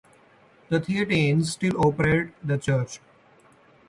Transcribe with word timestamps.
The 0.69 0.79
Theatines 0.79 1.45
still 1.51 1.77
operate 1.77 2.29
the 2.43 2.57
church. 2.57 2.99